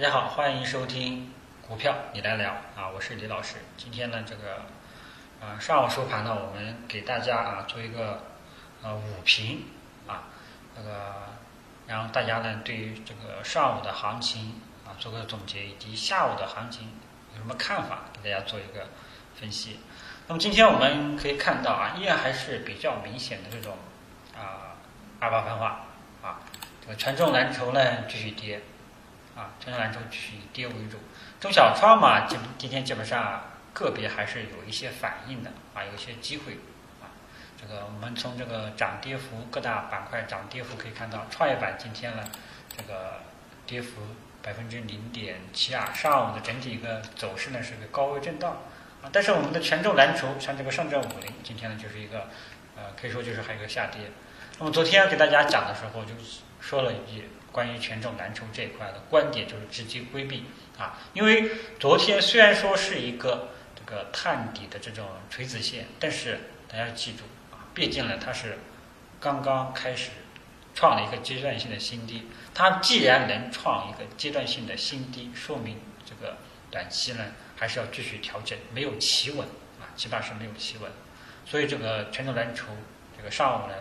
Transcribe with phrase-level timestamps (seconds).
[0.00, 1.30] 大家好，欢迎收听
[1.68, 3.56] 股票你来聊啊，我是李老师。
[3.76, 4.62] 今天呢，这个
[5.42, 8.22] 呃上午收盘呢，我们给大家啊做一个
[8.82, 9.66] 呃午评
[10.06, 10.24] 啊，
[10.74, 10.88] 这个
[11.86, 16.88] 然后大家呢对于这个上午的行情啊做个总结，以及下午的行情
[17.34, 18.88] 有什么看法，给大家做一个
[19.38, 19.80] 分析。
[20.28, 23.76] 那么今天我们可以看到啊，依然还是比较明显的这种
[24.34, 24.80] 啊
[25.18, 25.84] 二八分化
[26.22, 26.40] 啊，
[26.80, 28.62] 这个权重蓝筹呢继续跌。
[29.40, 30.98] 啊，权重蓝筹继续以跌为主，
[31.40, 33.40] 中小创嘛，今今天基本上
[33.72, 36.58] 个别还是有一些反应的啊，有一些机会
[37.00, 37.08] 啊。
[37.58, 42.22] 这个我们从这个涨跌幅各大板块涨跌幅可以看到，创业板今天呢，
[42.76, 43.20] 这个
[43.66, 44.02] 跌幅
[44.42, 48.58] 百分之零点七二，上午的整体一个走势呢是个高位震荡
[49.02, 49.08] 啊。
[49.10, 52.28] 但是我们的权重蓝筹，像这个上证五零，今天呢就是一个
[52.76, 54.10] 呃，可以说就是还有个下跌。
[54.58, 57.24] 那么昨天给大家讲的时候就是说了一句。
[57.52, 60.44] 关于权重蓝筹这一块的观点就是直接规避
[60.78, 61.50] 啊，因为
[61.80, 68.56] 昨天虽然说是一个这个探底的这种垂直线，但是大家记住啊，毕竟呢它是
[69.18, 70.10] 刚刚开始
[70.76, 76.36] 创了一个阶段性的新低，它既然能创一个阶段性的新低，说明这个
[76.70, 77.24] 短期呢
[77.56, 79.40] 还是要继续调整，没有企稳
[79.80, 80.88] 啊，起码是没有企稳，
[81.44, 82.66] 所以这个权重蓝筹
[83.18, 83.74] 这个上午呢。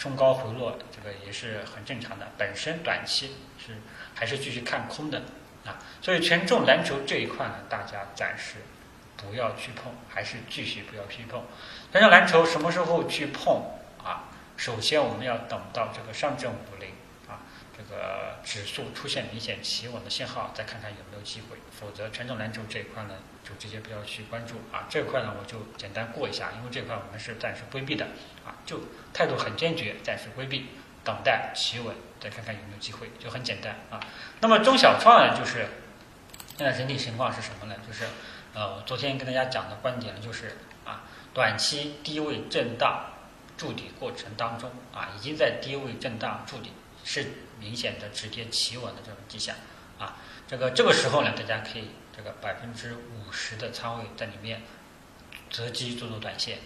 [0.00, 2.26] 冲高回落，这个也是很正常的。
[2.36, 3.76] 本身短期是
[4.14, 5.22] 还是继续看空的
[5.64, 8.56] 啊，所以权重蓝筹这一块呢，大家暂时
[9.16, 11.44] 不要去碰，还是继续不要去碰。
[11.92, 13.62] 权重蓝筹什么时候去碰
[14.02, 14.24] 啊？
[14.56, 16.90] 首先我们要等到这个上证五零
[17.28, 21.58] 啊，这个指数出现明显企稳的信号，再看看有没有机会。
[21.70, 24.86] 否则权重蓝筹这一块呢，就直接不要去关注啊。
[24.90, 28.06] 这块呢，我就简单过一下，因为这块我们是暂时规避的
[28.44, 28.80] 啊，就。
[29.10, 30.66] 态度很坚决，暂时规避，
[31.08, 33.98] 等待企稳，再看看有没有机会，就很简单啊。
[34.42, 35.66] 那么中小创呢，就是
[36.54, 37.74] 现在整体情况是什么呢？
[37.86, 38.04] 就是
[38.52, 43.06] 呃，昨天跟大家讲的观点呢，就是啊，短期低位震荡
[43.56, 46.72] 筑底过程当中啊，已经在低位震荡筑底，
[47.04, 49.56] 是明显的止跌企稳的这种迹象
[49.98, 50.16] 啊。
[50.46, 54.60] 这个这个时候呢，大家可以这个百分之五十的仓位在里面
[55.48, 56.58] 择机做做短线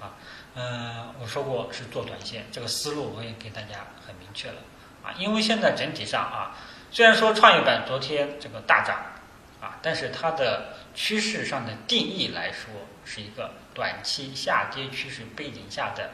[0.00, 0.16] 啊。
[0.56, 4.56] 嗯，我说过是做短线，这个思路我也给大家很明确了
[5.04, 5.14] 啊。
[5.16, 6.56] 因为现在整体上啊，
[6.90, 8.96] 虽然说创业板昨天这个大涨
[9.60, 12.72] 啊，但是它的趋势上的定义来说
[13.04, 16.10] 是一个短期下跌趋势背景下的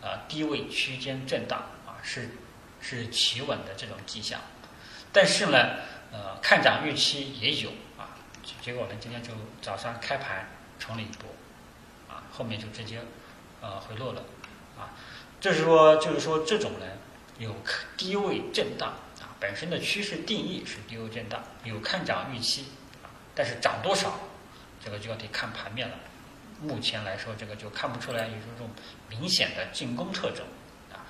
[0.00, 2.30] 呃低位区间震荡啊，是
[2.80, 4.40] 是企稳的这种迹象。
[5.12, 5.58] 但是呢，
[6.10, 7.68] 呃，看涨预期也有
[7.98, 8.16] 啊，
[8.62, 9.30] 结果呢，今天就
[9.60, 11.28] 早上开盘冲了一波
[12.08, 12.98] 啊，后面就直接。
[13.64, 14.20] 呃，回落了，
[14.78, 14.92] 啊，
[15.40, 16.84] 就是说，就是说，这种呢
[17.38, 17.56] 有
[17.96, 18.90] 低位震荡
[19.22, 22.66] 啊，本身的趋势定义是低位震荡，有看涨预期
[23.02, 24.20] 啊，但是涨多少，
[24.84, 25.94] 这个就要得看盘面了。
[26.60, 28.68] 目前来说，这个就看不出来有这种
[29.08, 30.44] 明显的进攻特征
[30.92, 31.00] 啊。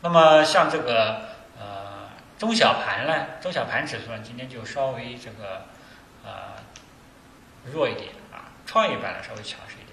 [0.00, 5.64] 那么像这个呃中小盘呢，中小盘指数呢，今天就稍微这个
[6.24, 6.56] 呃
[7.72, 9.89] 弱一点啊，创业板呢稍微强势一点。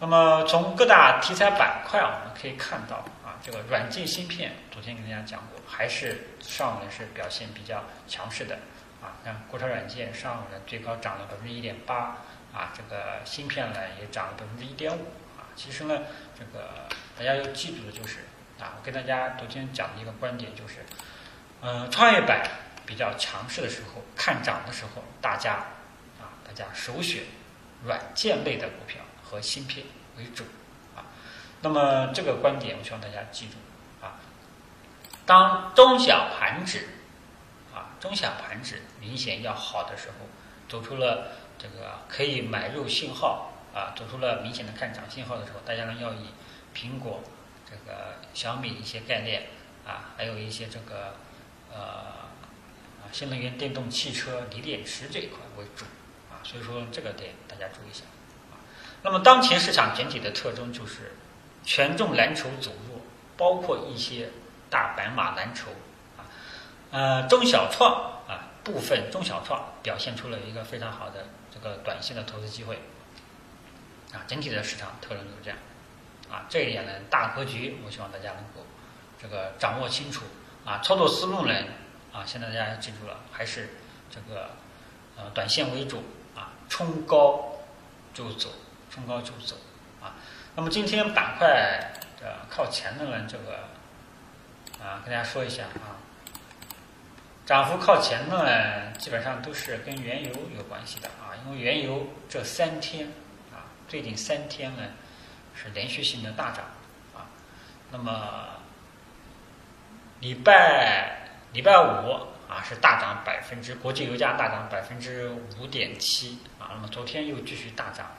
[0.00, 8.60] 那么从各大题材板块，我们可以看到啊，这个软件芯片，昨天跟大家讲过，还是上午呢是表现比较强势的
[9.02, 9.18] 啊。
[9.24, 12.16] 像国产软件上午呢最高涨了百分之一点八
[12.54, 15.02] 啊，这个芯片呢也涨了百分之一点五
[15.36, 15.50] 啊。
[15.56, 16.02] 其实呢，
[16.38, 16.86] 这个
[17.18, 18.20] 大家要记住的就是
[18.60, 20.86] 啊，我跟大家昨天讲的一个观点就是，
[21.60, 22.48] 嗯，创业板
[22.86, 25.54] 比较强势的时候，看涨的时候，大家
[26.20, 27.24] 啊，大家首选
[27.84, 29.00] 软件类的股票。
[29.28, 29.84] 和芯片
[30.16, 30.44] 为主
[30.96, 31.04] 啊，
[31.60, 33.54] 那么这个观点我希望大家记住
[34.00, 34.18] 啊。
[35.26, 36.88] 当中小盘指
[37.74, 40.26] 啊中小盘指明显要好的时候，
[40.68, 46.30] 走出了这个可以买入信号啊，走出了明显的看涨信号的时候，大家呢要以
[46.74, 47.22] 苹果、
[47.68, 49.48] 这个小米一些概念
[49.86, 51.16] 啊，还有一些这个
[51.70, 55.84] 呃啊新能源电动汽车锂电池这一块为主
[56.30, 58.04] 啊，所以说这个点大家注意一下。
[59.02, 61.12] 那么，当前市场整体的特征就是
[61.64, 63.00] 权重蓝筹走弱，
[63.36, 64.30] 包括一些
[64.68, 65.70] 大白马蓝筹
[66.16, 66.26] 啊，
[66.90, 67.92] 呃，中小创
[68.26, 72.76] 啊，部分中小创表现出了一个非常好的这个短线的投资机会
[74.12, 75.58] 啊，整体的市场特征就是这样
[76.28, 78.66] 啊，这一点呢，大格局我希望大家能够
[79.22, 80.24] 这个掌握清楚
[80.64, 81.54] 啊，操作思路呢
[82.12, 83.76] 啊，现在大家要记住了，还是
[84.10, 84.50] 这个
[85.16, 86.02] 呃短线为主
[86.34, 87.52] 啊，冲高
[88.12, 88.50] 就走。
[88.98, 89.54] 冲高就走
[90.02, 90.16] 啊！
[90.56, 93.68] 那么今天板块的靠前的呢，这个
[94.84, 96.02] 啊，跟大家说一下啊，
[97.46, 103.06] 涨幅靠前的呢，基本上都是跟原油有关系的啊，因为原油这三天
[103.52, 104.82] 啊，最近三天呢
[105.54, 106.64] 是连续性的大涨
[107.14, 107.30] 啊。
[107.92, 108.48] 那么
[110.18, 115.30] 礼拜礼拜五啊是大涨百分之，国际油价大涨百分之
[115.60, 116.74] 五点七啊。
[116.74, 118.10] 那么昨天又继续大涨，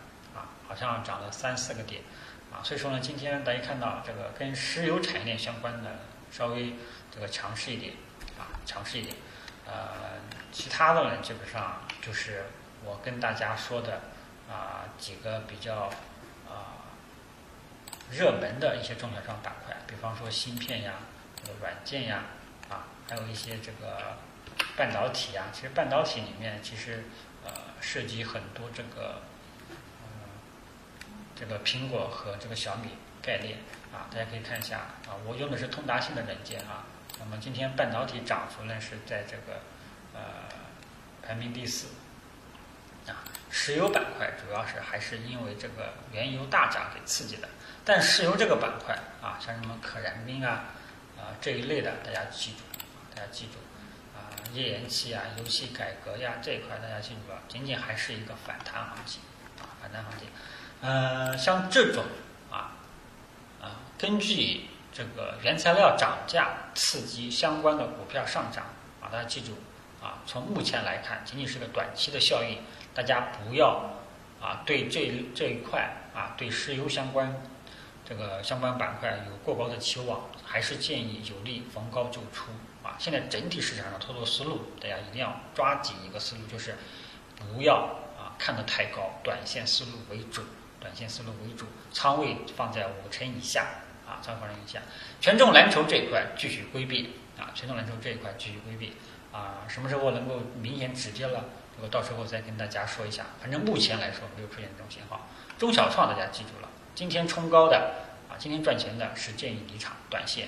[0.69, 2.01] 好像涨了三四个点
[2.54, 2.63] 啊。
[2.63, 6.00] 所以说呢，今天大家看到这个跟石油产业链相关的
[6.31, 6.75] 稍微
[7.13, 7.94] 这个强势一点。
[8.38, 9.16] 啊强势一点，
[9.66, 10.16] 呃，
[10.50, 12.45] 其他的呢，基本上就是
[12.86, 14.00] 我跟大家说的
[14.48, 15.89] 啊几个比较
[16.48, 16.88] 啊
[18.10, 20.94] 热门的一些中小创板块，比方说芯片呀、
[21.36, 22.24] 这个软件呀，
[22.69, 24.18] 啊，还有一些这个
[24.77, 25.45] 半导体呀。
[25.51, 27.04] 其实半导体里面其实
[27.44, 27.51] 呃
[27.81, 29.24] 涉及很多这个
[31.39, 32.89] 这个苹果和这个小米
[33.21, 33.59] 概念
[33.94, 36.83] 啊，大家可以看一下啊，我用的是通达信的软件啊。
[37.18, 39.62] 那么今天半导体涨幅呢是在这个
[40.13, 40.19] 呃
[41.21, 41.88] 排名第四
[43.07, 47.47] 啊，石油板块主要是还是因为这个原油大涨给刺激的，
[47.85, 50.65] 但石油这个板块啊，像什么可燃冰啊
[51.18, 52.59] 啊这一类的，大家记住，
[53.15, 53.53] 大家记住
[54.13, 59.21] 啊，页岩气啊、油气改革呀这一块大家记住了，仅仅还是一个反弹行情
[59.59, 60.27] 啊，反弹行情，
[60.81, 62.03] 呃，像这种
[62.51, 62.75] 啊
[63.61, 64.65] 啊，根据。
[64.91, 68.65] 这个原材料涨价刺激相关的股票上涨
[68.99, 69.53] 啊，大家记住
[70.01, 72.57] 啊，从目前来看，仅仅是个短期的效应，
[72.93, 73.91] 大家不要
[74.41, 77.39] 啊对这这一块啊对石油相关
[78.03, 82.51] 这个相关板块有过高的期望，还是建议有利逢高就出
[82.83, 82.97] 啊。
[82.97, 86.75] 现在整体市场上操作思路，大家一定要抓紧一个思路，就是
[87.37, 87.75] 不要
[88.17, 90.45] 啊看得太高，短线思路为准，
[90.79, 93.65] 短线思路为主，仓位放在五成以下。
[94.09, 94.79] 啊，参考人一下，
[95.21, 98.93] 权重蓝筹这一块继续规避啊，权重蓝筹这一块继续规避
[99.31, 101.45] 啊，什么时候能够明显止跌了？
[101.75, 103.27] 这个到时候再跟大家说一下。
[103.39, 105.27] 反正目前来说没有出现这种信号。
[105.59, 107.77] 中小创大家记住了，今天冲高的
[108.27, 110.47] 啊，今天赚钱的是建议离场，短线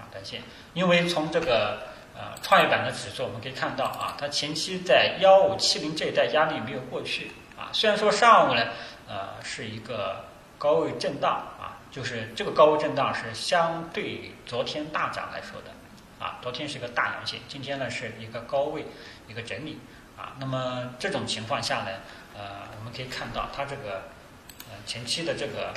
[0.00, 0.42] 啊，短线。
[0.74, 8.66] 因为从这个呃创业板的指数我们可以看到啊，它前期在幺五七零这一带压力没有过去啊，虽然说上午呢
[9.08, 10.26] 呃是一个
[10.58, 11.78] 高位震荡啊。
[11.88, 15.70] 就是这个高位震荡是相对昨天大涨来说的，
[16.22, 18.84] 啊，昨天是个大阳线，今天呢是一个高位
[19.26, 19.78] 一个整理，
[20.14, 21.90] 啊，那么这种情况下呢，
[22.34, 24.02] 呃，我们可以看到它这个
[24.68, 25.72] 呃前期的这个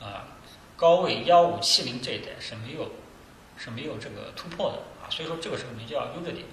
[0.00, 0.22] 呃
[0.76, 2.92] 高位幺五七零这一带是没有
[3.58, 6.46] 是没有这个突破的，啊，所以说这个时候你就要悠着点，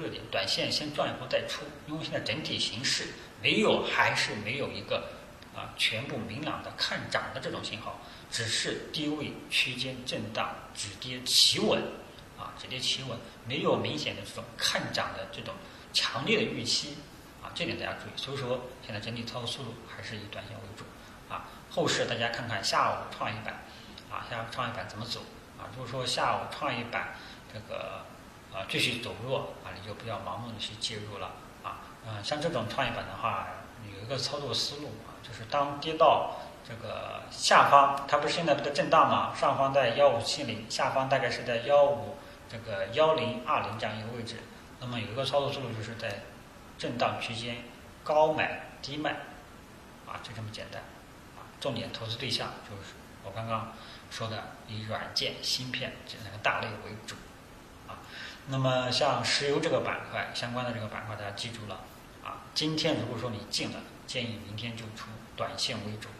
[0.00, 3.08] 热，点，短线先赚一波再出，因为现在整体形势
[3.42, 5.10] 没有还是没有一个。
[5.56, 11.80] 啊，全部明朗的看涨的这种信号，只是低位区间震荡止跌企稳，
[12.36, 15.54] 啊，止跌企稳，没有明显的这种看涨的这种
[15.92, 16.96] 强烈的预期，
[17.40, 18.10] 啊，这点大家注意。
[18.16, 20.82] 所以说，现在整体操作思路还是以短线为主，
[21.32, 23.62] 啊，后市大家看看下午创业板，
[24.10, 25.20] 啊，下午创业板怎么走，
[25.56, 27.14] 啊，如果说下午创业板
[27.52, 28.04] 这个
[28.54, 31.32] 啊继续走弱，啊，你就不要盲目的去介入了，
[31.64, 33.48] 啊，嗯，像这种创业板的话，
[33.92, 35.10] 有一个操作思路啊。
[35.26, 36.36] 就是当跌到
[36.68, 39.34] 这个下方，它不是现在不在震荡吗？
[39.34, 44.36] 上方在幺五七零，下方大概是在幺五这个幺零二零这样一个位置。
[44.80, 46.20] 那么有一个操作思路，就是在
[46.76, 47.64] 震荡区间
[48.02, 49.12] 高买低卖，
[50.06, 50.82] 啊，就这么简单。
[51.36, 52.92] 啊，重点投资对象就是
[53.24, 53.72] 我刚刚
[54.10, 57.16] 说的以软件、芯片这两个大类为主。
[58.48, 61.80] 那么像石油这个板块相关的这个板块，大家记住了。
[62.24, 63.78] 啊，今天如果说你进了。
[64.06, 66.10] 建议明天就出，短线为主，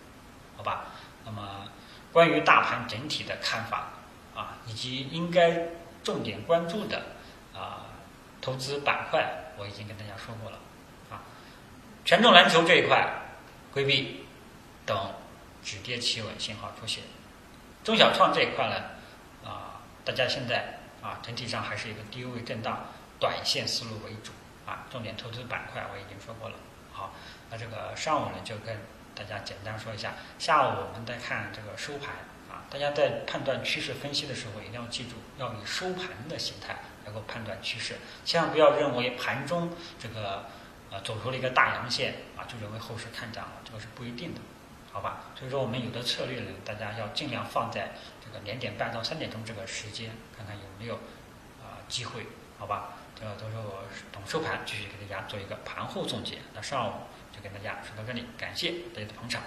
[0.57, 0.87] 好吧？
[1.27, 1.69] 那么
[2.15, 3.91] 关于大盘整体的看法
[4.35, 5.67] 啊，以及应该
[6.03, 7.03] 重点关注的
[7.53, 7.85] 啊
[8.41, 10.59] 投资板块，我已经跟大家说过了
[11.11, 11.21] 啊。
[12.07, 13.07] 权重蓝筹这一块
[13.71, 14.25] 规避，
[14.87, 15.13] 等
[15.63, 17.05] 止跌企稳信号出现。
[17.85, 18.77] 中小创这一块呢
[19.47, 22.87] 啊，大家现在啊整体上还是一个低位震荡，
[23.21, 24.33] 短线思路为主
[24.65, 24.87] 啊。
[24.91, 26.57] 重点投资板块我已经说过了。
[26.91, 27.13] 好，
[27.51, 28.79] 那这个上午呢，就跟
[29.15, 30.15] 大家简单说一下。
[30.39, 32.15] 下午我们再看这个收盘
[32.49, 40.47] 啊，大家在判断趋势分析的时候，一定要记住，要以收盘的形态来够判断趋势，千万不要认为盘中这个
[40.91, 44.41] 呃走出了一个大阳线啊，就认为后市看涨了，这个是不一定的，
[44.95, 45.25] 好吧？
[45.35, 47.91] 所以说我们有的策略呢，大家要尽量放在
[48.25, 50.95] 这个两点半到三点钟这个时间，看看有没有
[51.61, 52.29] 啊机会，
[52.61, 52.93] 好吧？
[53.19, 53.81] 这个到时候
[54.13, 56.39] 等收盘继续给大家做一个盘后总结。
[56.55, 56.93] 那上午
[57.33, 59.43] 就跟大家说到这里，感谢大家的捧场。